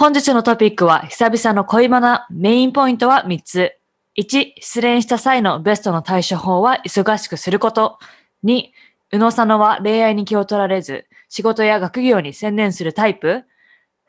[0.00, 2.28] 本日のトピックは久々の恋バナ。
[2.30, 3.72] メインポイントは3つ。
[4.16, 7.98] 1、失恋した際のベストの対処法は忙しくすること。
[8.44, 8.62] 2、
[9.10, 13.42] 宇野佐野は恋愛に気を取られず、仕事や学業に専念するタイプ。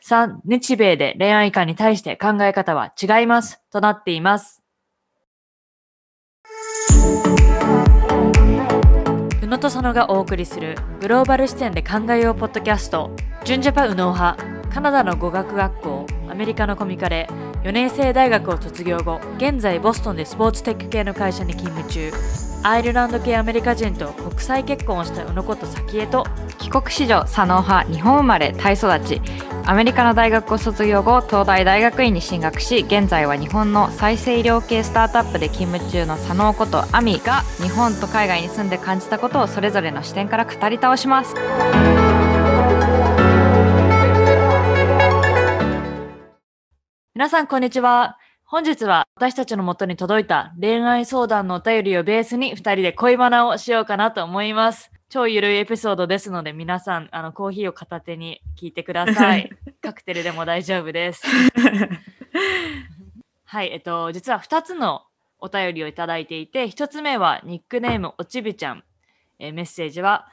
[0.06, 3.60] 3、日米で恋愛観に対して考え方は違います。
[3.72, 4.62] となっています。
[9.42, 13.10] 宇野と佐野がお送りするグローバル視点で考えようポッドキャスト、
[13.44, 17.28] 純ジャパ宇野派、カナダの語学学校、アメリカのコミカレ、
[17.64, 22.12] 4年生大学を卒業後、現在ボストンでスポーツテック系の会社に勤務中、
[22.64, 26.26] アイルランド系アメリカ人と国際結婚をした宇野こと早紀江と、
[26.60, 29.22] 帰国子女左脳派日本生まれタイ育ち。
[29.66, 41.36] アメリカの大学を卒業後東大大学院に進学し現在は日本の再生医療系スタートアップで勤務中の左脳ことアミが日本と海外に住んで感じたことをそれぞれの視点から語り倒します。
[47.20, 48.18] 皆さんこんにちは。
[48.46, 54.90] 本日は私たちの元に届いた恋愛相談のお便りをベースに2人で恋バナをしようかなと思います。
[55.10, 59.50] 超ゆるいエピソードですので皆さんあのコーヒーを片手に聞いてください。
[59.84, 61.28] カクテルでも大丈夫です。
[63.44, 65.04] はい、えっと、実は2つの
[65.40, 68.86] お便りをいただいていて、1つ目はニックネームおちびちゃん。
[69.40, 70.30] えーメッセージは、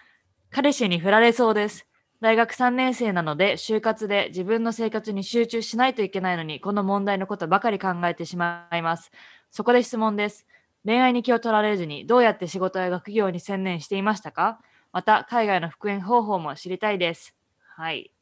[0.53, 1.85] 彼氏に振られそうです。
[2.21, 9.11] 大学3年生なので、就活で自分の生活に集中しないといけないのに、この問題のことばかり考えてしまいます。
[9.51, 10.47] そこで質問です。
[10.85, 14.61] 恋愛に気を取られずに、どうやって仕事や学業に専念していましたか？
[14.93, 17.35] また、海外の復縁方法も知りたいです。
[17.77, 18.13] はい。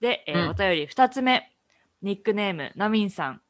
[0.00, 1.50] で、えーうんお便り2つ目。
[2.00, 3.42] ニックネーム、ナミンさん。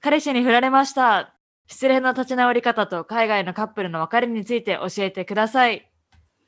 [0.00, 1.34] 彼氏に振られました。
[1.66, 5.88] 失恋の立ち直り方と海外のカップルの別れについて教えてください。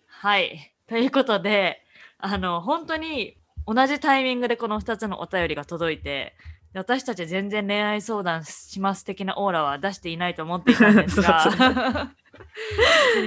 [0.07, 0.75] はい。
[0.89, 1.84] ということで、
[2.25, 3.37] あの、本当に
[3.67, 6.35] 同じタイミングでこの2つのお便りが届いて、
[6.73, 11.51] で私たち全然恋愛相談します的なオーラは出していないと思っていたんですが、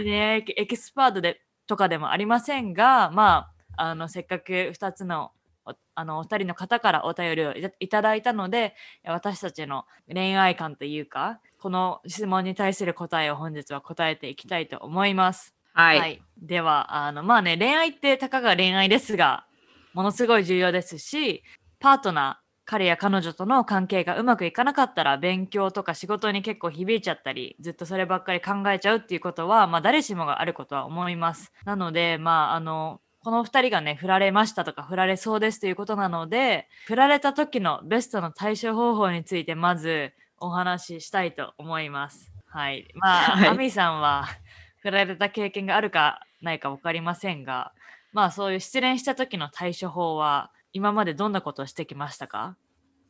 [0.04, 5.32] 恋愛エキスパートでとかでもありませんが、まあ、あのせっかく2つの
[5.64, 8.73] おあのお二人の方からお便りをいただいたので
[9.05, 15.57] 私たちの恋愛観というかこの質問に対する答えを本日は答えていきたいと思います。
[15.77, 19.45] はい、ではあのまあね恋愛ってたかが恋愛ですが
[19.93, 21.43] ものすごい重要ですし
[21.80, 31.54] パートナー彼や彼女との関係がうまくいかなかったら勉強とか仕事に結構響いちゃったりずっとそればっかり考えちゃうっていうことは、まあ、誰しもがあることは思います。
[31.64, 42.33] なのでまああのこの2人がね振られましたとか振られそうですということなので振られた時のベストの対処方法についてまずお話ししたいと思います。
[42.48, 42.88] はい。
[42.95, 44.27] まあ、はいアミさんは
[44.87, 47.73] 振られた経験があるかないか分かりませんが、
[48.14, 52.55] まあそういう失恋した時の対処法は今までどんなことをしてきましたか？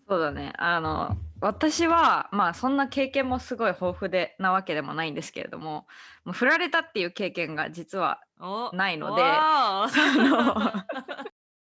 [0.09, 0.53] そうだね。
[0.57, 5.85] あの私はまあそんな経験もすごい豊富でなわけでもないんですけれども
[6.25, 9.21] もう振られたっていう経験が実はおないので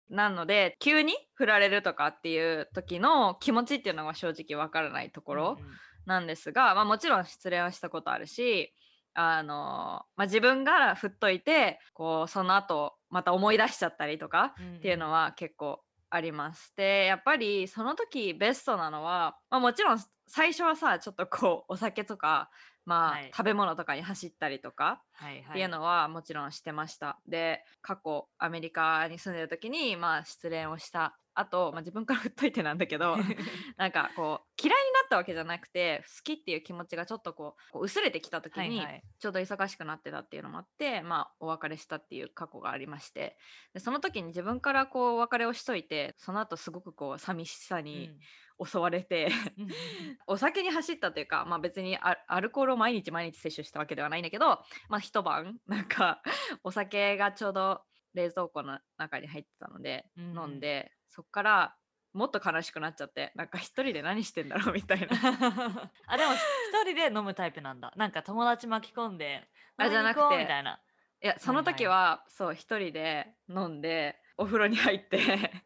[0.08, 5.58] なので急に振られるとかっていう時の気持ちっていうのが正直わからないところ
[6.06, 8.72] なんですが、まあ、もちろん失恋はしたことあるし
[9.20, 16.72] あの、まあ、自分が振っといてこうその後また思い出しちゃったりとかっっていうのは結構あります。
[16.76, 19.98] でやっぱりその時ベストなのは、まあ、もちろん
[20.28, 22.48] 最初はさちょっとこうお酒とか、
[22.88, 23.30] まあはい。
[23.36, 25.42] 食べ物とかに走ったりとかはいはい。
[25.50, 27.20] っていうのはもちろんしてました。
[27.28, 33.16] で過去アメリカに住んでる時にまあ失恋をした後、まあ自分から振っといてなんだけど
[33.76, 39.02] なんかこう嫌いになったわけじゃなくて好きっていう気持ちがちょっとこう薄れてきた時に、はいはい。
[39.18, 43.36] ちょうど忙しくなってたっていうのもあってまあお別れしたっていう過去がありまして。
[43.74, 48.18] でその時に自分からこうお別れをしといてその後すごくこう寂しさに
[48.64, 49.30] 襲われて、
[50.26, 56.22] お酒に走ったというか、まあ、別にアアルコールを毎日毎日摂取したわけではないんだけど、まあ、一晩 なんか
[56.62, 57.82] お酒がちょうど
[58.14, 61.76] 冷蔵庫の中に入ってたので、うん飲んでそっから
[62.12, 65.06] もっと悲しくなっちゃってなんか一人で何してんだろうみたいな。
[66.06, 67.92] あでも一人で飲むタイプなんだ。
[67.96, 70.80] なんか友達巻き込んであじゃなくてみたいな。
[71.22, 75.57] いやその時は、そう一人で飲んでお風呂に入って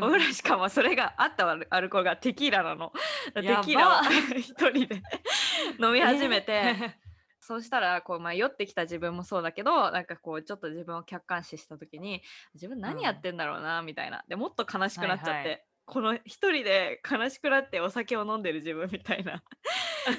[0.00, 2.92] お風呂しかもそれがあったアルコールがテキーラなの。
[3.34, 4.02] テキーラを
[4.36, 5.02] 一人で
[5.80, 6.98] 飲み始めて、え
[7.40, 12.22] そうしたらこう、まあ、酔ってきた自分もそうだけどなんかこうちょっと自分を客観視した時に
[12.54, 15.64] 自分何やってんだろうなみたいな、でもっと悲しくなっちゃって、はいはい。
[15.86, 19.42] この一人で悲しくなってお酒を飲んでる自分みたいな。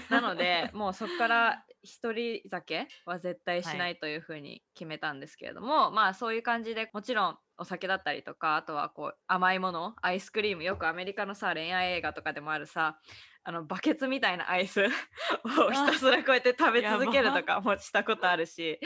[0.10, 12.98] なのでもうそこから一人酒は絶対しないというふうに決めたんですけれども、まあそういう感じでもちろんお酒だったりとかあとはこう甘いものアイスクリームよくアメリカのさ恋愛映画とかでもあるさ
[13.44, 14.82] あのバケツみたいなアイス
[15.46, 18.80] をひたすらこうやって食べ続けるとかもしたことあるし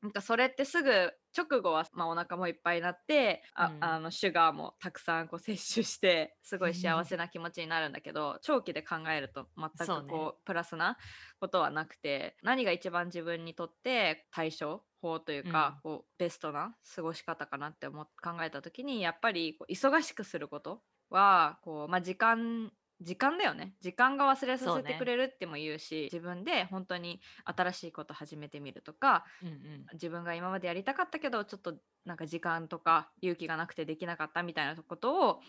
[0.00, 3.84] なんかそれってすぐ直後は、まあ、お腹もいっぱいになってあ、うん。
[3.84, 10.96] あのシュガーもたくさんこう摂取してすごい幸せな気持ちになるんだけど長期で考えると全くこうプラスな
[11.38, 22.70] ことはなくて何が一番自分にとって対処法というか、こうベストな過ごし方かなって思っ考えた時にやっぱりこう忙しくすることはこう、まあ、時間
[23.00, 23.74] 時間だよね。
[23.82, 29.86] 時間が忘れさせてくれるっても言うし自分で本当に新しいこと始めてみるとかうんうん。
[29.92, 35.40] 自分が今までやりたかったけどちょっとなんか時間とか勇気がなくてできなかったみたいなことを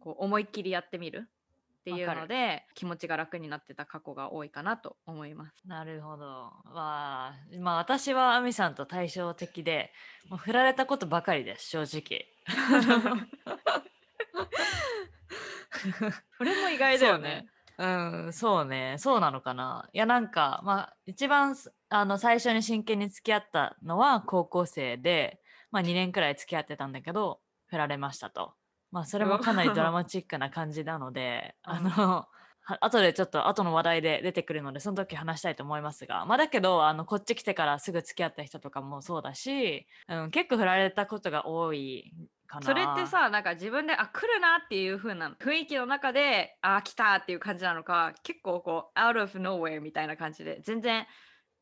[0.00, 1.28] こう思いっきりやってみる
[1.82, 5.56] っていうので気持ちが楽になってた過去が多いかなと思います。
[5.66, 6.24] なるほど。
[6.72, 9.90] まあ、まあ、私は亜美さんと対照的で、
[10.28, 12.28] もう振られたことばかりです、正直。
[16.38, 17.48] それも意外だよね。
[17.78, 19.88] うん、そうね、そうなのかな。
[19.92, 25.40] いや、なんか、まあ、一番すあの最初に真剣に付き合ったのは高校生で、
[25.72, 28.54] まあ、2年くらい付き合ってたんだけど、振られましたと。
[28.92, 31.72] まあ、それもかなりドラマチックな感じなので、うん。
[31.74, 32.28] あの、
[32.64, 36.24] は後でちょっと後の話題で出てくるのでその時話したいと思いますが。
[36.26, 42.14] まあだけどあのこっち来てからすぐ付き合った人とかもそうだし、うん、結構振られたことが多い
[42.46, 42.66] かな。
[42.66, 51.04] それってさなんか自分であ来るなっていう風な雰囲気の中であ来たっていう感じなのか結構こう out of nowhere みたいな感じで全然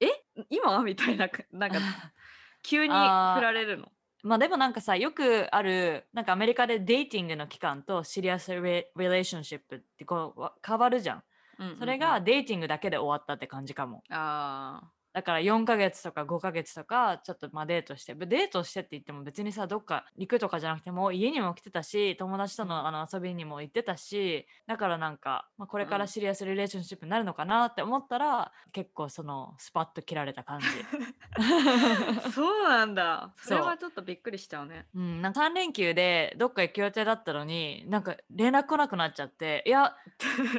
[0.01, 0.09] え
[0.51, 0.83] 今？
[0.83, 1.79] みたいななんか
[2.63, 3.91] 急に振られるの。
[4.23, 11.23] まあでもなんかさよくあるなんかアメリカでデーティングの期間とシリアスレレーションシップってこうわ変わるじゃん。
[11.59, 11.79] うんうんうん。
[11.79, 14.03] それがデーティングだけで終わったって感じかも。
[14.11, 14.83] あ
[15.13, 30.67] だから4ヶ月とか5ヶ月とかちょっとまあデートしてデートしてって言っても別にさどっか行くとかじゃなくても家にも来てたし友達とうんのあの遊びにも行ってたしだからなんか、まあ、これかうんらシリアスリレーションシップになるのかなって思ったら、結構そのスパッと切られた感じ。
[30.67, 34.87] ー そうなんだそれはちょっとびっくりしちゃうね。
[34.95, 39.97] うん、なんか3連休でどっか行く予定だったのになんか連絡来なくなっちゃっていや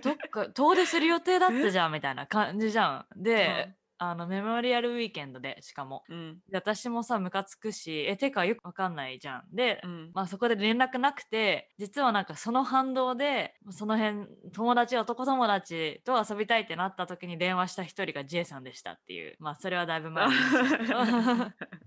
[0.04, 3.06] どっか遠出する予定だったじゃんみたいな感じじゃん。
[3.16, 6.04] で、あのメモリアルウィーケンドでしかも。
[6.10, 9.44] うんで私もさムカつくしえてかよくわかんないじゃん。
[9.54, 21.00] で、うんまあそこで連絡なくて実はなんかその反動でその辺友達男友達と遊びたいってなった時に電話した一人が J さんでしたっていうまあそれはだいぶ前の話ですけど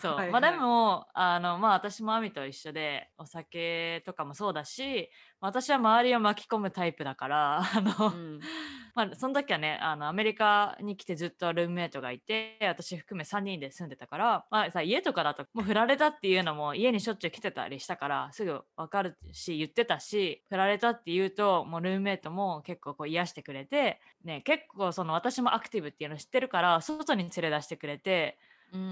[0.00, 0.58] そう、はいまあではい。
[0.58, 5.10] もあのまあ私も亜美と一緒でお酒とかもそうだし
[5.40, 8.40] 私は周りを巻き込むタイプだから あの、うん。
[8.94, 28.38] まあその時はねあのアメリカに来てずっとルームメイトがいて私含め3人で住んでたから、まあ、さ家とかだともう振られたっていうのも家にしょっちゅう来てたりしたからすぐ分かるし言ってたし振られたっていうともうルームメイトも結構こう癒してくれて、ね、結構その私もアクティブっていうの知ってるから外に連れ出してくれて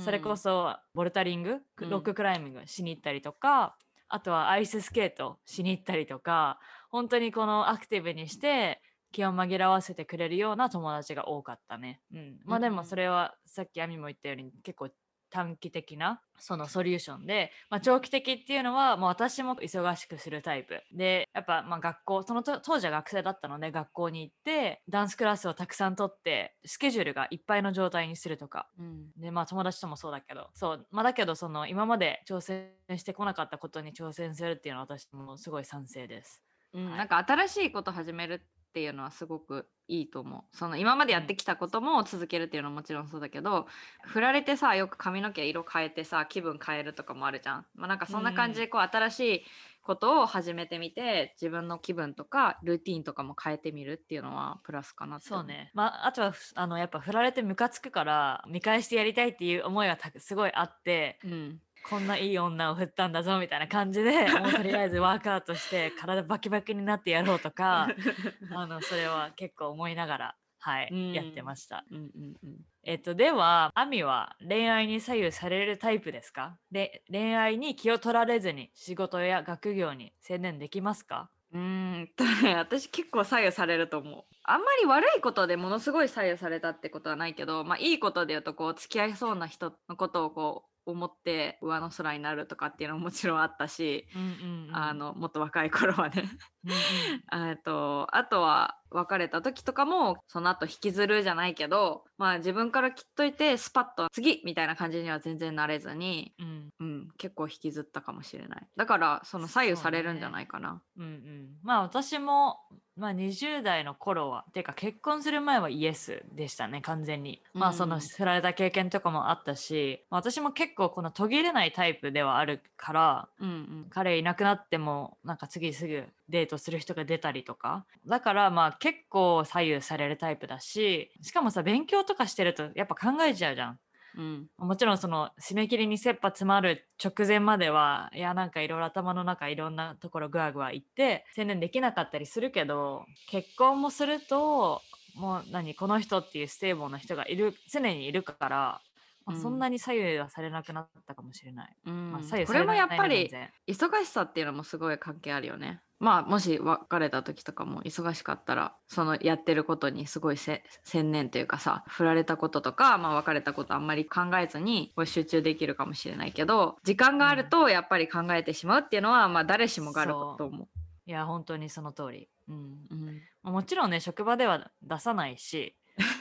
[0.05, 1.91] それこそボルタリング、うん。
[1.91, 3.77] ロッククライミングしに行ったりとか、
[4.09, 6.59] あとはアイススケートしに行ったりとか
[6.91, 8.81] 本当にこのアクティブにして
[9.13, 12.01] 気を紛らわせてくれるような友達が多かったね。
[12.13, 14.89] うん、まあでもそれはさっき亜美も言ったように結構
[15.31, 20.83] 短期的なそのソリューションで、まあ、長期的っていうのはもう私も忙しくするタイプ。
[20.93, 28.69] でやっぱまあ学校そのと当時は学生だったので学校に行ってダンスクラスをたくさん取ってスケジュールがいっぱいの状態にするとか。
[28.79, 29.11] うん。
[29.17, 30.49] でまあ友達ともそうだけど。
[30.55, 30.87] そう。
[30.91, 36.45] まあだけどその今まで挑戦してこなかったことに挑戦するっていうのは私もすごい賛成です。
[36.73, 36.85] はい。
[36.85, 40.57] うんなんか新しいこと始めるっていうのはすごくいいと思う。
[40.57, 43.67] その今までやってきたことも続けるっていうのはもちろんそうだけど、
[44.05, 47.67] 振られてさよく髪の毛色変えてさ気分変えるとかもあるじゃん。
[47.75, 49.43] まあなんかそんな感じでこう新しい
[49.83, 55.45] ことを始めてみて自分の気分とかルーティンとかも変えてみるっていうのはプラスかなそう。
[55.45, 61.61] ね、まあ、あとはふあのやっぱ振られてムカつくから見返してやりたいっていう思いはたすごいあってうん。
[61.89, 67.89] こんないい女を振ったんだぞみたいな感じで もうとりあえずワークアウトして体バキバキになってやろうとか
[68.55, 71.85] あのそれは結構思いながら、はいうんやってました。
[71.91, 72.57] うんうんうん。
[72.83, 76.59] えっと、では、アミは恋愛に左右されるタイプですか？
[76.73, 81.31] で恋愛に気を取られずに仕事や学業に専念できますか？
[81.53, 81.61] うー
[82.03, 94.77] んとね私結構左右されると思うあんまり悪いことでものすごい左右されたってことはないけどまあいいことで言うとこう付き合いそうな人のことをこう思って上の空になるとかっていうのももちろんあったし、うんうんうん。
[94.77, 96.25] あのもっと若い頃はね
[96.69, 97.49] うんうん。
[97.51, 106.59] えっとあとは別れた時とかもその後引きずるじゃないけどまあ自分から切っといてスパッと次みたいな感じには全然なれずに、うん。
[106.81, 108.67] うん、結構引きずったかもしれない。
[108.77, 110.83] だからその左右されるんじゃないかな。
[110.97, 112.59] うんうん、まあ私も、
[112.97, 123.87] まあ、20代の頃はていうか結婚する前はイエスでしたね完全に、まあそのうん振られた経験とかもあったし、まあ私も結構この途切れないタイプではあるからうんうん。
[123.91, 127.87] 彼いなくなってもなんか次すぐデートする人が出たりとか。
[128.07, 133.79] だからまあ結構左右されるタイプだししかもさ勉強とかしてるとやっぱ考えちゃうじゃん。
[134.17, 134.49] うん。
[134.59, 144.83] もちろんその締め切りに切羽詰まる直前まではいやなんかいろいろ頭の中いろんなところぐわぐわいって専念できなかったりするけど結婚もすると
[145.15, 148.81] もう何この人っていう stable な人がいる常にいるから、
[149.25, 149.41] まあうん。
[149.41, 151.77] そんなに左右はされなくなったかもしれない。
[151.87, 152.13] うん。
[152.13, 155.81] まあ、左右これもやっぱりね忙しさっていうのもすごい関係あるよね。
[156.01, 170.69] まあもし別れた時とかも忙しかったらそのやってることにすごいせ専念というかさ振られたこととか、まあ、別れたことあんまり考えずに集中できるかもしれないけど時間があるとやっぱり考えてしまうっていうのは、まあ誰しもがあると思
[171.07, 172.29] いや本当にその通り。
[172.49, 172.57] うん。
[172.57, 172.59] う。
[172.91, 173.07] うん。
[173.43, 175.75] まあもちろんね職場では出さないし、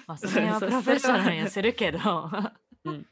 [0.08, 0.44] まあ、 そそう。
[0.44, 2.00] の辺はプロフェッショナルにはするけど、
[2.86, 3.06] うん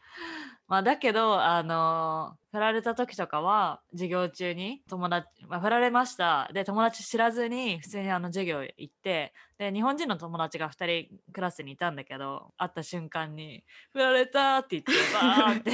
[0.68, 15.74] まあだけどあの振られた時とかは授業中に友達、まあ、振られましたで友達知らずに普通にあの授業行ってで日本人の友達が2人クラスにいたんだけど会った瞬間に「振られた!」って言ってバーって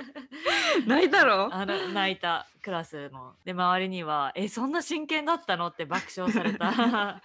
[0.88, 6.70] 泣いたろ あの泣いたクラスので周りには「えそんな真剣だったの?」って爆笑された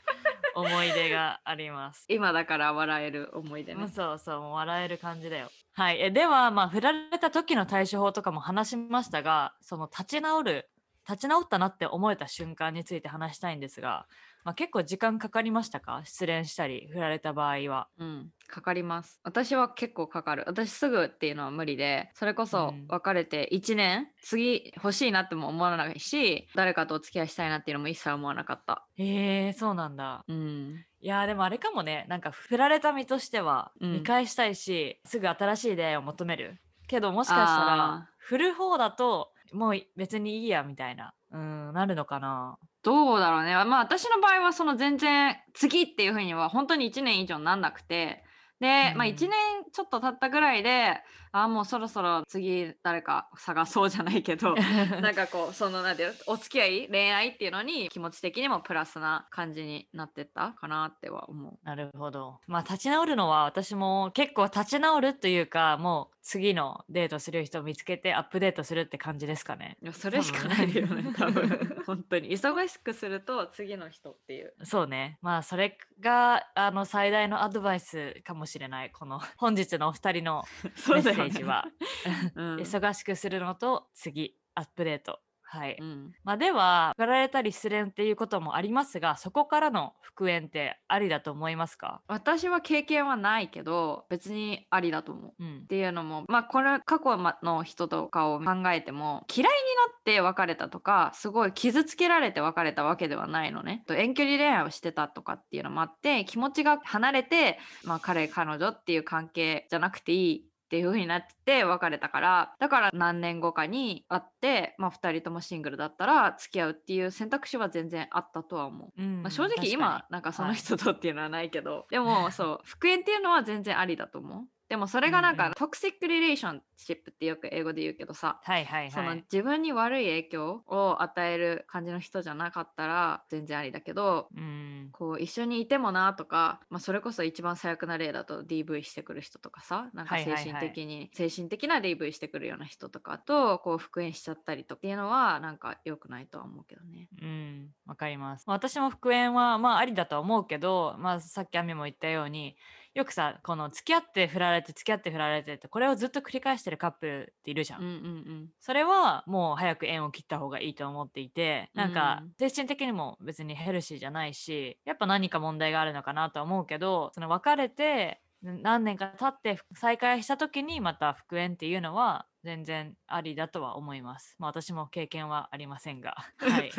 [0.55, 2.05] 思い出があります。
[2.09, 3.87] 今だから笑える思い出ね。
[3.87, 5.49] そうそうもう笑える感じだよ。
[5.73, 10.69] はい、えではまあ振られた時の対処法とかも話しましたがその立ち直る
[11.07, 14.07] 立ち直ったなって思えた瞬間について話したいんですが、
[14.43, 16.01] まあ、結構時間かかりましたか？
[16.05, 17.87] 失恋したり振られた場合は。
[17.97, 19.19] うん、かかります。
[19.23, 20.43] 私は結構かかる。
[20.47, 28.85] 私すぐっていうのは無理で、それこそうん別れて1年、次欲しいなっても思わないし、誰かとお付き合いしたいなっていうのも一切思わなかった。
[28.95, 30.23] へえそうなんだ。
[30.27, 30.85] うん。
[30.99, 43.53] いやーでもあれかもねなんか振られた身としてはうん見返したいし、すぐ新しい出会いを求めるけどもしかしたあら振る方だともう別にいいやみたいなうんなるのかなどうだろうね。
[43.53, 48.23] まあ私の場合はその全然次っていうふうには本当に1年以上なんなくて、
[48.59, 49.31] で、うんまあ1年
[49.71, 51.01] ちょっと経ったぐらいで、
[51.35, 54.53] あーもうそろそろ次誰か探そうじゃないけど、
[55.01, 61.59] なんかこうそのなんていうのお付き合い恋愛っていうのに気持ち的にもプラスな感じになってったかなっては思う。
[61.63, 69.77] なるほどまあ立ち直るのは私も結構立ち直るというかもう次のデートする人を見つけてアップデートするって感じですかね？
[69.83, 71.83] いやそれしかないよね 多分。
[71.85, 72.29] 本当に。
[72.29, 74.53] 忙しくすると次の人っていう。
[74.63, 75.19] そうね。
[75.21, 78.91] まあそれがあの最大のアドバイスかもしれない。
[78.91, 81.65] この 本日のお二人のメッセージは、
[82.35, 82.55] うん。
[82.57, 85.19] 忙しくするのと次アップデート
[85.53, 95.43] はい、うんまあ、では振られたり失恋っていうこともありますがそこからの復縁ってありだと思いますか、私は経験はないけど別にありだと思う。
[95.43, 103.83] うんっ、ていうのもまあこれ過去の人とかを考えても嫌いになって別れたとかすごい傷つけられて別れたわけではないのね。
[103.87, 112.55] と遠距離恋愛をしてたとかっていうのもあって気持ちが離れて、まあ、彼彼女っていう関係じゃなくていいっていう風になって別れたから。
[112.57, 119.01] だから何年後かに会って、まあ、2人ともシングルだったら付き合うっていう選択肢は全然あったとは思う。
[119.01, 120.57] うんまあ、正直今なんかそのはい。
[120.57, 125.53] 人とっていうのはないけど、でもそう 復縁っていうのは全然ありだと思うでもそれがなんか、うんうん。
[125.53, 134.89] トクシックリレーションシップってよく英語で言うけどさ、はいはいそのはい自分に悪い影響を与える感じの人じゃなかったら全然ありだけどうん。
[134.91, 147.09] こう一緒にいてもなとか、まあ、それこそ一番最悪な例だと DV してくる人とかさなんかはいはいはい精神的に、精神的な DV してくるような人とかとこう復縁しちゃったりとかっていうのはなんか良くないとは思うけどね。
[147.21, 148.45] うん、わかります。
[148.47, 152.57] まあ私も復縁はまあありだとは思うけど、まあさっきアミも言ったように、
[152.93, 157.81] よくさ、この付き合って振られて付き合って振られてって、これをずっと繰り返してるカップルっているじゃん。
[157.81, 174.35] うんうんうんそれはもう早く縁を切った方がいいと思っていて、なんかうん精神的にも別にヘルシーじゃないし、やっぱ何か問題があるのかなとは思うけど、その別れて何年か経って再会した時にまた復縁っていうのは全然ありだとは思います。
[174.37, 176.15] まあ私も経験はありませんが。
[176.37, 176.71] はい。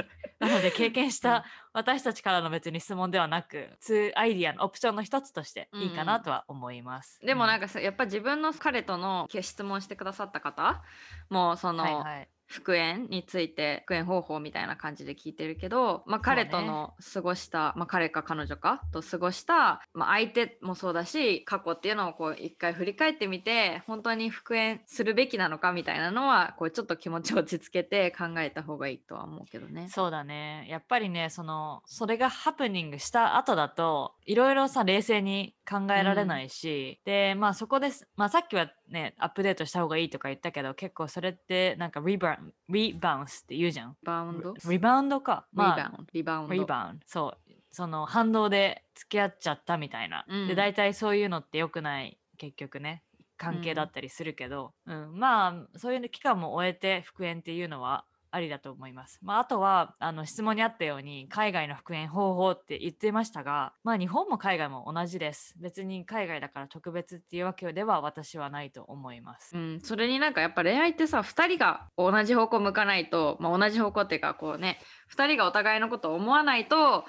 [0.44, 7.18] なので経験した私たちからの別に質問ではなく、2アイディアのオプションの一つとしていいかなとは思います。
[7.20, 10.82] か、でもなんかさやっぱ自分の彼との質問してくださった方
[11.30, 12.28] もその、はいはい。
[12.54, 29.88] 復縁について復縁方法みたいな感じで聞いてるけど、まあ、彼との過ごした、まあ、彼か彼女かと過ごした、まあ、相手もそうだし過去っていうのをこう一回振り返ってみて本当に復縁するべきなのかみたいなのはこうちょっと気持ちを落ち着けて 考えた方がいいとは思うけどね。
[29.88, 30.66] そうだね。
[30.68, 43.90] やっぱりねそのそれがハプニングした後だといろいろさ冷静に考えられないし、でまあそこです、まあ、さっきはねアップデートした方がいいとか言ったけど結構それってなんかリバウンリバウンスって言うじゃん。
[43.90, 44.54] リバウンド？
[44.68, 45.46] リバウンドか。
[45.52, 46.04] リバまあウンド。
[46.12, 46.54] リバウンド。
[46.54, 47.04] リバウンド。
[47.06, 47.52] そう。
[47.70, 50.48] その反動で付き合っちゃったみたいな、うん。
[50.48, 53.02] で大体そういうのって良くない結局ね。
[53.36, 55.18] 関係だったりするけど、うん。
[55.18, 59.20] まあそういう期間も終えて復縁っていうのはありだと思います。
[59.22, 65.54] まあ、あとはあの質問にあったように海外の復縁方法って言ってましたが、まあ、日本も海外も同じです。
[65.60, 69.56] 別に海外だから特別っていうわけでは私はないと思います。
[69.56, 74.80] うん、それになんかやっぱ恋愛ってさ2人が同じ方向向かないと、まあ、同じ方向っていうかこうね
[75.16, 77.04] 2人がお互いのことを思わないと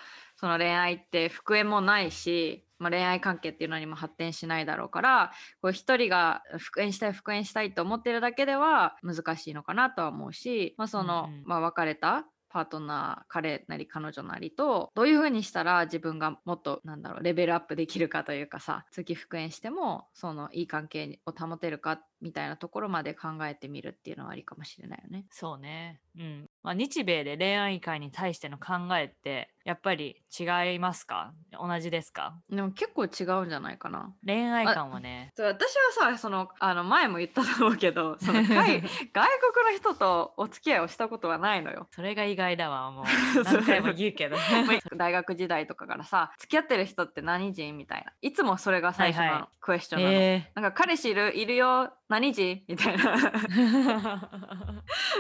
[0.46, 11.44] その恋愛って復縁もないし、まあ、恋愛関係っていうのにも発展しないだろうからこう1人が復縁したい復縁したいと思ってるだけでは難しいのかなとは思うし、まあそのうんうん。
[11.46, 25.26] まあ、別れたパートナー彼なり彼女なりとどういう風にしたら自分がもっとなんだろうレベルアップできるかというかさ次復縁してもそのいい関係を保てるかみたいなところまで考えてみるっていうのはありかもしれないよね。
[25.32, 26.00] そうね。
[26.18, 26.50] うん。
[26.64, 31.34] まあ、日米で恋愛観に対しての考えってやっぱり違いますか？
[31.52, 32.36] 同じですか？
[32.50, 34.14] でも結構違うんじゃないかな。
[34.26, 35.32] 恋愛観はね。
[35.36, 41.88] そう私はさそのあの前も言ったと思うけど その海外国の人とお付き合いをしたことはないのよ。
[41.92, 43.06] それが意外だわ、もう。
[43.44, 44.38] 何回も言うけど。
[44.96, 47.76] 大学時代とかからさ付き合ってる人って何人？
[47.78, 50.14] みたいないつもそれが最初のはいはいクエスチョンなの。
[50.16, 52.64] えなんか彼氏いるいるよ何人？
[52.68, 54.76] みたいなー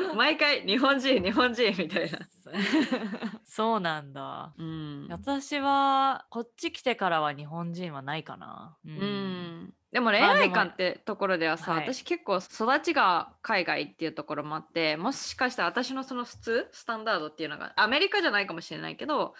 [0.15, 2.19] 毎回日本人日本人みたいな。
[3.43, 4.53] そうなんだ。
[4.57, 8.77] うん私はこっち来てからは日本人はないかな。
[8.85, 19.35] ううんでも恋愛観ってところではさ、はい私結構育ちが海外っていうところもあってもしかしたら私のその普通スタンダードっていうのがアメリカじゃないかもしれないけど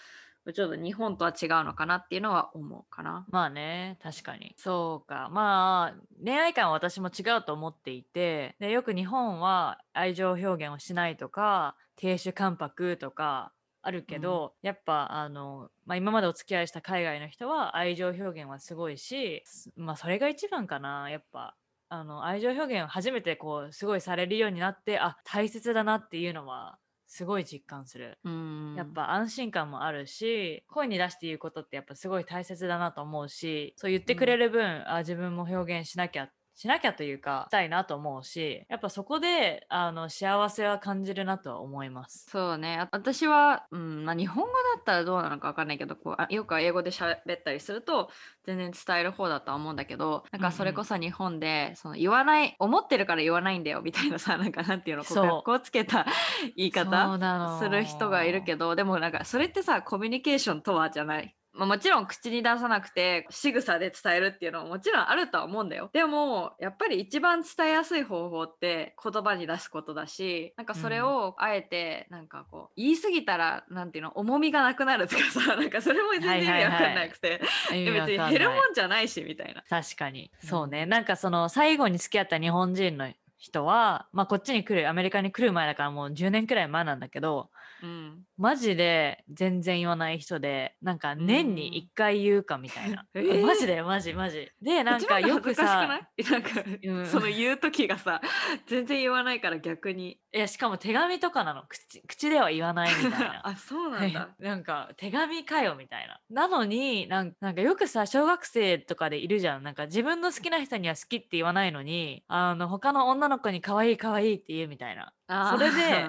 [0.52, 3.26] ちょっと日本とは違うのかなっていうのは思うかな。
[3.30, 4.54] まあね、確かに。
[4.56, 5.28] そうか。
[5.30, 21.56] まあ、恋愛観は私も違うと思っていて、でよく日本は愛情表現をしないとか、亭主関白とかあるけど、やっぱ、あの、まあ今までお付き合いした海外の人は愛情表現はすごいし、すまあそれが一番かな、やっぱ。
[21.88, 28.18] あの愛情表現を初めてこうすごいされるようになってあ大切だなっていうのはすごい実感する。
[28.24, 42.26] うんやっぱ安心感もあるし声に出して言うことってやっぱすごい大切だなと思うしそう言ってくれる分、あ自分も表現しなきゃしなきゃというかしたいなと思うしやっぱそこであの幸せは感じるなとは思います。
[42.30, 48.10] そうねあ私は、うんまあ、日本語だったらどうなのか分かんないけどこうあよく英語で喋ったりすると
[48.44, 56.06] 全然伝える方だとは思うんだけどなんかそれこそ日本で、その言わない思ってるから言わないんだよみたいなさ なんかなんていうのこうそう格好つけた
[56.56, 61.36] 言い方する人がいるけどでもなんかそれってさコミュニケーションとはじゃない。
[61.56, 65.90] まあ、もちろん口に出さなくて仕草で伝えるっていうのももちろんあるとは思うんだよ。
[65.92, 77.40] でもやっぱり一番伝えやすい方法って言葉に出すことだしなんかそれをあえてなんかこう言い過ぎたらなんていうの重みがなくなるとかさ なんかそれも全然意味わかんなくて、
[77.72, 78.30] 意で別に味わかんない。
[78.32, 79.62] 減るもんじゃないしみたいな。
[79.68, 80.30] 確かに。
[80.42, 80.48] うん。
[80.48, 80.86] そうね。
[80.86, 87.50] なんかその最後に付き合った日本人の人は、まあ、こっちに来るアメリカに来る前だからもう10年くらい前なんだけど
[87.82, 93.82] うん、マジで全然言わない人でなんか年に1回言うかみたいな、 えーマジで？
[93.82, 94.50] マジマジ。
[94.62, 95.86] でなんかよくさ
[96.30, 96.50] なんか、
[96.82, 97.06] うん。
[97.06, 98.20] その言う時がさ
[98.66, 100.18] 全然言わないから逆に。
[100.32, 101.64] いやしかも手紙とかなの。
[101.68, 103.46] 口口では言わないみたいな。
[103.46, 104.34] あそうなんだ。
[104.38, 106.20] なんか手紙かよみたいな。
[106.30, 109.62] なのになんなんかよくさ小学生とかでいるじゃん。
[109.62, 115.12] なんか自分の好きな人には好きって言わないのにあの他の女の子に可愛い可愛いって言うみたいな。
[115.28, 116.08] それで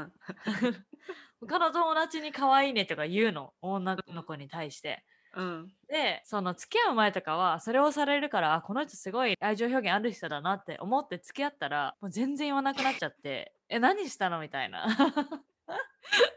[1.42, 5.06] 他の友達に可愛いねとか言うの女の子に対して。
[5.34, 5.78] うん。
[5.88, 14.40] でその付き合う前とかはそれをされるからあこの人すごい愛情表現ある人だなって思って付き合ったらもう全然言わなくなっちゃってえ何したの？
[14.42, 14.88] みたいな。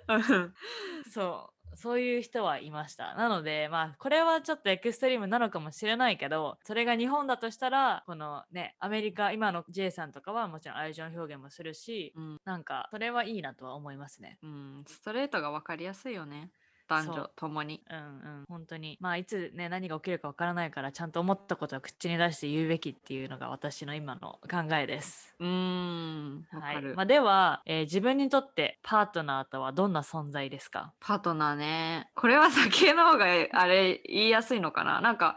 [0.08, 0.54] うん。
[1.04, 3.14] そう、そういう人はいました。
[3.14, 14.38] なので、まあ、これはちょっとエクストリームなのかもしれないけど、それが日本だとしたら、このね、アメリカ、今の J さんとかはもちろん愛情表現もするし、うんなんか、それはいいなとは思いますね。
[14.43, 16.51] うん、ストレートが分かりやすいよね。
[16.96, 17.83] 男女ともに。
[17.90, 18.98] うんうん、本当に。
[19.00, 25.35] まあいつね何が起きるかわからないからちゃんと思ったことは口に出して言うべきっていうのが私の今の考えです。
[25.38, 26.83] うーんわはい。
[26.83, 30.92] まあ、では、えー自分にとってパートナーとはどんな存在ですか？
[31.00, 32.09] パートナーね。
[32.14, 35.00] これは先の方があれ言いやすいのかな？
[35.00, 35.37] なんか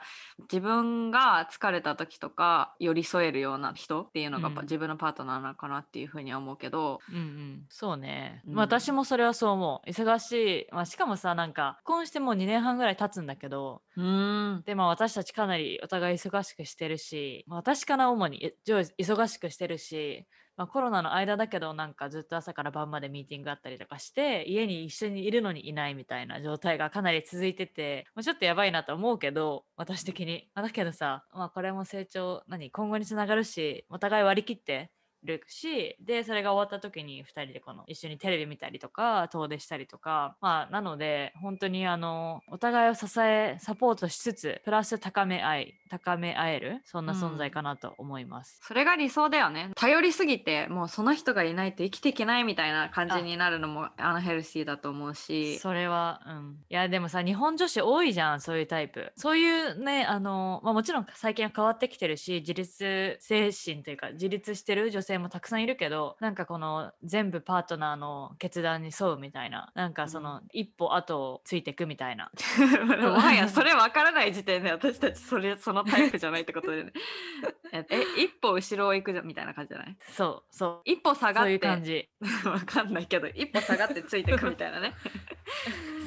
[0.52, 4.56] 自分が疲れた時とか寄り添えるような人っていうのが、うん。
[4.64, 7.00] 自分のパートナーなのかなっていうふうには思うけど。
[7.10, 8.56] うんうん、そうね、うん。
[8.56, 9.90] まあ私もそれはそう思う。
[9.90, 14.64] 忙しい、まあ、しかもさなんか結婚してもう2年半ぐらい経つんだけどうーん。
[14.66, 20.26] でまあ私たちかなりお互い忙しくしてるし、まあ、私かな主に忙しくしてるし、
[20.56, 34.92] まあ、コロナの間だけどなんかずっと朝から晩までミーティングあったりとかして家に一緒にいるのにいないみたいな状態がかなり続いてて、まあ、ちょっとやばいなと思うけど私的に、まあだけどさ、まあ、これも成長何今後につながるしお互い割り切って
[35.24, 48.60] るしでそれが終わった時に2人でこの一緒にテレビ見たりとか遠出したりとかまあなので本当にあのお互いを支えサポートしつつプラス高め合い高め合えるそんな存在かなと思います。
[48.64, 49.70] それが理想だよね。
[49.76, 55.60] 頼りすぎてもうその人がいないと生きていけないみたいな感じになるのもアナヘルシーだと思うし。
[55.60, 56.58] それはうん。
[56.70, 59.14] いやでもさ日本女子多いじゃんそういうタイプ。
[59.16, 72.32] そういうねあの、まあ、もちろん最近は変わってきてるし自立精神というか自立してる女性もたくさんいるけどなんかこの全部パートナーの決断に沿うみたいななんかその、一歩後をついてくみたいな。
[73.02, 76.94] もはやそれ分からない時点で私たちそれそのタイプじゃないってことでね。
[77.74, 79.98] ええ一歩後ろを行くじゃんみたいな感じじゃない？
[80.12, 80.82] そうそう。
[80.86, 82.10] 一歩下がそういうって感じ。
[82.46, 84.94] わかんないけど一歩下がってついていくみたいなね。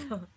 [0.09, 0.29] そう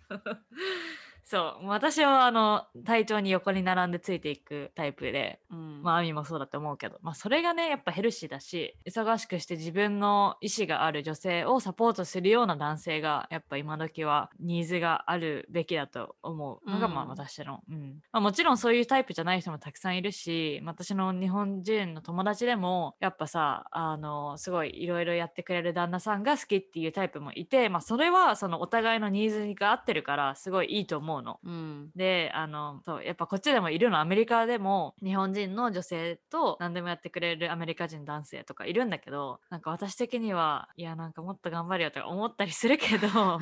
[1.30, 5.82] そう私はあの体調に横に並んでついていくタイプでうん。
[5.82, 17.10] まあ、アミもそうだと思うけど、まあ、それがね、やっぱヘルシーだし、忙しくして自分の意思がある女性をサポートするような男性が、やっぱ今時はニーズがあるべきだと思うのが、まあ、うん。
[17.10, 18.00] 私の、うん。
[18.12, 18.20] まあ。
[18.20, 31.38] もちろんそういうタイプじゃない人もたくさんいるし、私の日本人の友達でも、やっぱさ、あの、すごいいろいろやってくれる旦那さんが好きっていうタイプもいて、まあ、それはそのお互いのニーズが合ってるから、すごいいいと思うの。
[31.44, 31.90] うん。
[31.94, 34.00] であのそうやっぱこっちでもいるの。
[34.00, 43.08] アメリカでも日本人の女性と何でもやってくれるアメリカ人男性とかいるんだけどなんか私的にはいやなんかもっと頑張れよとか思ったりするけど。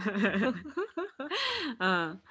[1.80, 2.22] うん。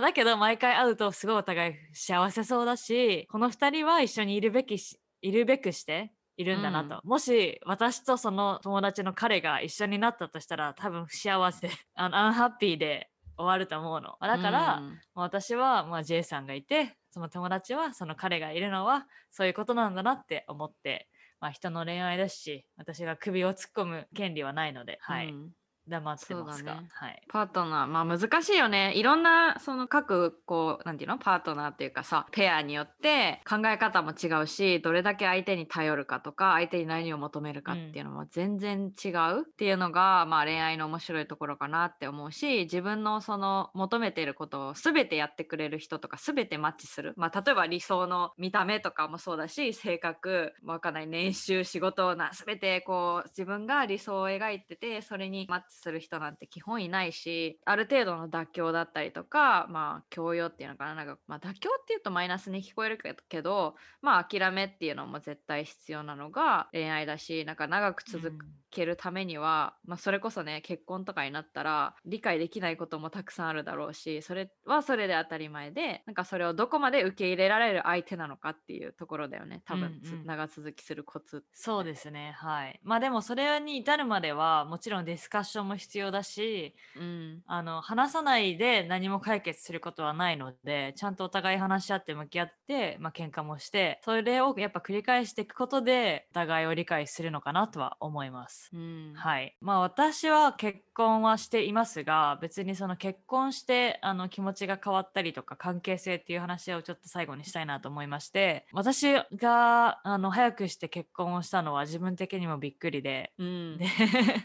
[0.00, 11.68] だけど毎回会うとすごいお互い幸せそうだしこの2人は一緒にいるべきしいるべくしているんだなと、もし私とその友達の彼が一緒になったとしたら多分不幸せ。
[11.94, 14.16] あのアンハッピーで終わると思うの。
[14.20, 14.88] だから、うん。
[14.90, 21.08] まあ私は、まあ、J さんがいてその友達はその彼がいるのはそういうことなんだなって思って、
[21.40, 25.28] まあ、人の恋愛ですし私が首を突っ込む権利はないので、はい。
[25.28, 25.50] うん
[25.88, 26.88] 黙ってますが、そうだね。
[26.92, 27.86] はい、パートナー。
[27.86, 28.92] まあ難しいよね。
[28.94, 31.18] いろんなその各こうなんていうの？
[31.18, 39.40] パートナーっていうかさペアによって考え方も違うしどれだけ相手に頼るかとか相手に何を求めるかっていうのも全然違う。
[39.40, 47.14] っていうのが、まあ恋愛の面白いところかなって思うし自分のその求めていることを全てやってくれる人とか全てマッチする。
[47.16, 51.06] まあ例えば理想の見た目とかもそうだし性格わかんない。
[51.06, 80.26] 年収仕事な全てこう自分が理想を描いててそれにマッチする人なんて基本いないしある程度の妥協だったりとかまあ教養っていうのかななんか、まあ、妥協っていうとマイナスに聞こえるけどまあ諦めっていうのも絶対必要なのが恋愛だしなんか長く続くけるためには、まあ、それこそね結婚とかになったら理解できないこともたくさんあるだろうしそれはそれで当たり前でなんかそれをどこまで受け入れられる相手なのかっていうところだよね多分、つうんうん。
[80.26, 82.80] 長続きするコツそうですねはい。
[82.82, 87.44] まあでもそれに至るまではもちろんディスカッションも必要だしうん。
[87.46, 98.61] あの話さないで何も解決することはないのでちゃんとお互い話し合って向き合って、まあ喧嘩もしてそれをやっぱ繰り返していくことでお互いを理解するのかなとは思います。
[98.72, 99.12] うん。
[99.14, 99.56] はい。
[99.60, 113.78] まあ、私は結婚はしていますが別にその結婚してあの気持ちが変わったりとか関係性っていう話をちょっと最後にしたいなと思いまして私があの早くして結婚をしたのは自分的にもびっくりでうん。
[113.78, 113.86] で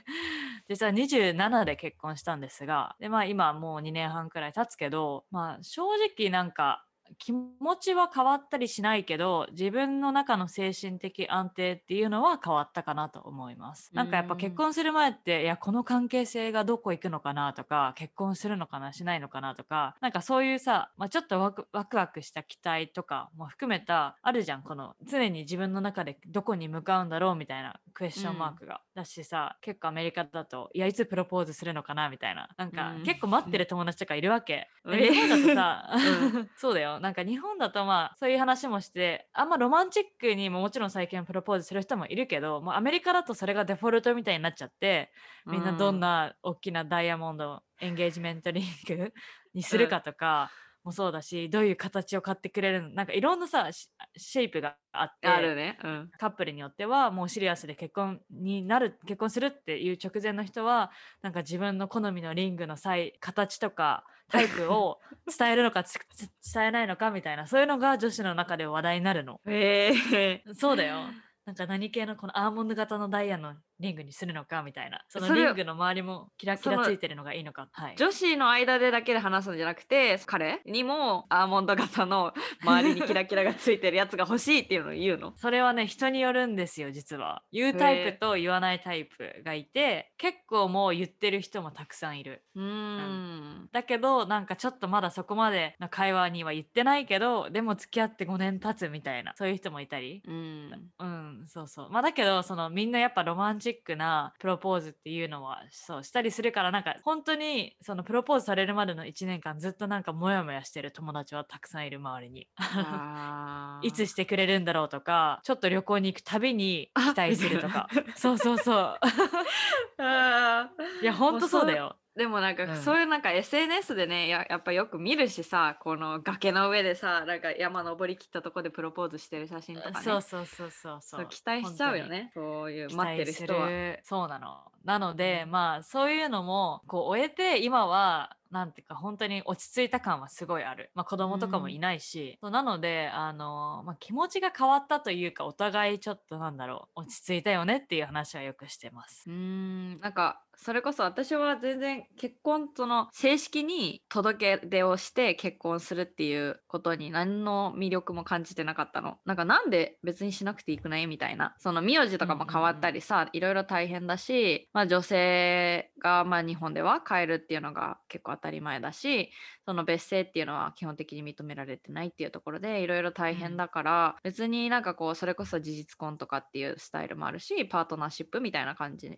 [0.70, 6.87] 実は27で結婚したんですがで、まあ、今もう2年半くらい経つけど、まあ、正直なんか
[7.18, 13.92] 気持ちは変わったりしないけど自分の中の精神的安定っていうのは変わったかなと思います。
[13.94, 21.52] なんかやっぱ結婚する前っていやこの関係性がどこ行くのかなとか結婚するのかなしないのかなとかなんかそういうさ、まあ、ちょっとワ
[21.86, 24.64] クワクした期待とかも含めたあるじゃん。
[24.64, 32.50] この常に自分の中でどこに向かうんだろうみたいなクエスチョンマークが、だしさ結構アメリカだといやいつプロポーズするのかなみたいな。
[32.58, 35.90] なんか、結構待ってる友達とかいるわけ、 日本だとさ、
[36.58, 45.12] そうだよなんか日本だとまあそういう話もしてあんまロマンチックにももちろん最近プロポーズする人もいるけどもうアメリカだとそれがデフォルトみたいになっちゃって
[45.46, 49.14] みんなどんな大きなダイヤモンドエンゲージメントリング
[49.54, 50.52] にするかとか、
[50.88, 53.70] もそうだしどういう形を買ってくれるのなんかいろんなさ
[54.16, 65.00] シェイプがあってあるね、うん、カップルによってはもうシリアスで結婚になる結婚するっていう直前の人はなんか自分の好みのリングの際形とかタイプを
[65.38, 69.42] 伝えるのか伝えないのかみたいなそういうのが女子の中で話題になるの。
[69.46, 71.02] へえそうだよ。
[71.46, 75.02] なんか何系のこのアーモンド型のダイヤのリングにするのかみたいな。
[75.08, 85.34] そのリングの周りもキラキラついてるのがいいのか、はい、女子の間でだけで話すんじゃなくて彼にもアーモンド型の周りにキラキラがついてるやつが欲しいっていうのを言うの。
[85.38, 87.44] それはね人によるんですよ実は。
[87.52, 92.44] 言うタイプと言わないタイプがいて結構もう言ってる人もたくさんいる。
[92.56, 100.24] うん、だけどなんかちょっとまだそこまでの会話には言ってないけどでも付き合って5年経つみたいなそういう人もいたり。
[100.28, 101.90] うん、うん、そうそう。
[101.92, 112.48] まあだけどそのみんなやっぱロマンチックなプロポーズっていうのはそうしたりするからなんか本当にそのプロポーズされるまでの1年間ずっとなんかモヤモヤしてる友達はたくさんいる周りに。
[113.84, 117.88] いつしてくれるんだろうとかちょっと旅行に行くたびに期待するとか。
[118.16, 119.00] そうそうそう。
[121.02, 129.96] いや本当そうだよでもなんか、そういうなんか SNS でねややっぱよく見るしさこの崖の上でさなんか山登りきったとこでプロポーズしてる写真とかね。
[130.04, 131.28] そうそうそうそうそう。
[131.28, 133.70] 期待しちゃうよねそういう待ってる人は。
[134.04, 134.58] そうなの。
[134.84, 149.30] なので、うん、まあそういうのもこう終えて今はなんていうか本当に落ち着いた感はすごいある、まあ、子供とかもいないし、うん、なのであの、まあ、気持ちが変わったというかお互いちょっとなんだろう落ち着いたよねっていう話はよくしてます。
[149.30, 159.18] うんなんかそれこそ私は全然結婚との正式に届け出をして結婚するっていうことに何の魅力も感じてなかったの。
[159.26, 161.56] なんかなんで別にしなくていいくないみたいな？
[161.58, 169.32] その名字とかも変わったりさ、いろいろ大変だし、まあ、女性がまあ日本では変えるっていうのが結構当たり前だし
[169.66, 179.10] その別姓っていうのは基本的に認められてないっていうところでいろいろ大変だから、うん、別になんかこうそれこそ事実婚とかっていうスタイルもあるしパートナーシップみたいな感じ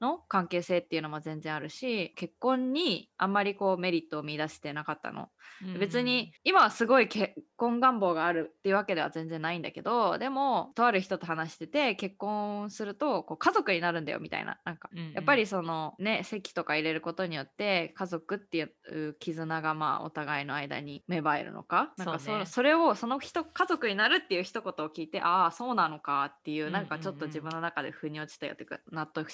[0.00, 5.28] の関係性っていうのも全然あるし結婚にあんまりこうメリットを見出してなかったの、
[5.64, 14.58] うん、別に今はすごい結婚願望があるっていうわけでは全然ないんだけどでもとある人と話してて結婚するとこう家族になるんだよみたいな。
[14.64, 21.92] なんか、うんうん、やっぱりそのね籍とか入れることによって家族っていう絆がまあお互いの間に芽生えるのか。
[21.96, 29.30] なんかそ,、ね、それをその人家族になるっていう一言を聞いてああそうなのかっていうなんかちょっと自分の中で腑に落ちたよっていうか納得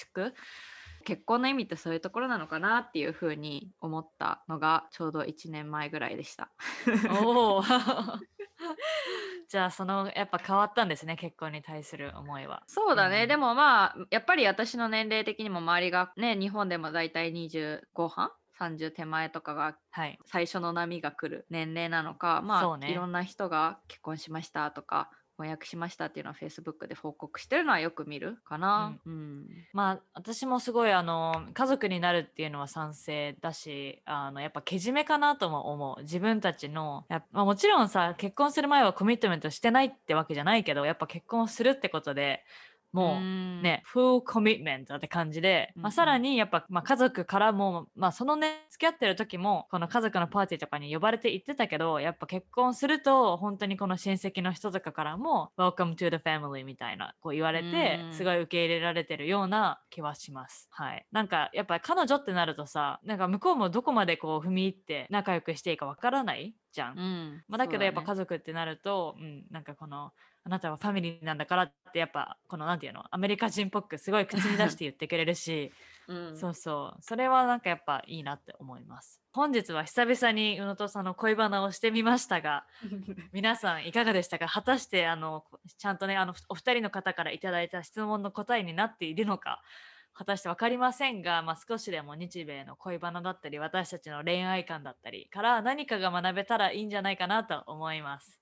[1.02, 6.50] 結婚の意味ってそういうところなのかなっていうふうに思ったのがちょうど1年前ぐらいでした。
[7.22, 7.62] おお
[9.48, 12.62] じゃあそのやっぱ変わったんですね結婚に対する思いは。
[12.66, 19.76] そうだね、うん、でもまあやっぱり私の年齢的にも周りがね日本でも大体20後半？30手前とかが
[20.24, 25.10] 最初の波が来る年齢なのか、はい、まあ、ね、いろんな人が結婚しましたとか
[25.42, 28.96] 婚約しましたっていうのは Facebook で報告してるのはよく見るかな。
[29.04, 36.02] うん、うん、まあ私もすごいあの家族になるっていうのは賛成だしあのやっぱけじめかなとも思う。
[36.02, 42.44] 自分たちのや、まあ、もちろんさ結婚する前はコミットメントしてないってわけじゃないけどやっぱ結婚するってことで
[42.92, 60.68] もうね、フルコミットメントって感じで、まあ、さらにやっぱ、まあ、家族からも、まあ、そのね付き合ってる時もこの家族のパーティーとかに呼ばれて行ってたけどやっぱ結婚すると本当にこの親戚の人とかからも Welcome to the family みたいなこう言われてすごい受け入れられてるような気はします。
[60.70, 66.98] はい、なんかやっぱ彼女ってなるとさなんか向こうもどこまでこう踏み入って仲良くしていいかわからないじゃん。
[66.98, 70.12] うん、まあ、だけどやっぱ家族ってなるとう、ね、うん、なんかこの
[70.44, 75.72] あなたはファミリーなんだからってやっぱこのなんていうのアメリカ人っぽくすごい口に出して言ってくれるし、
[76.08, 77.02] うん、そうそう。
[77.02, 79.20] それはなんかやっぱいいなって思います。
[79.32, 82.66] 本日は久々に宇野戸さんの恋バナをしてみましたが
[83.32, 84.46] 皆さんいかがでしたか？
[84.46, 85.44] 果たしてあの
[85.78, 89.62] ちゃんとねあのお二人の方からいただいた質問の答えになっているのか
[90.12, 98.41] 果たして分かりませんが、まあ、少しでも日米の恋バナだったり私たちの恋愛観だったりから何かが学べたらいいんじゃないかなと思います